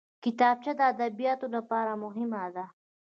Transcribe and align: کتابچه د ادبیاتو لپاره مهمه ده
کتابچه 0.23 0.71
د 0.77 0.81
ادبیاتو 0.91 1.47
لپاره 1.55 1.91
مهمه 2.03 2.43
ده 2.55 2.65